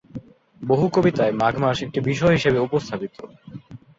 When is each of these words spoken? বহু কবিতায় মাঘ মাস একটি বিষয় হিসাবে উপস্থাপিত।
বহু 0.61 0.85
কবিতায় 0.93 1.33
মাঘ 1.33 1.53
মাস 1.57 1.77
একটি 1.81 1.99
বিষয় 2.01 2.33
হিসাবে 2.33 2.59
উপস্থাপিত। 2.59 3.15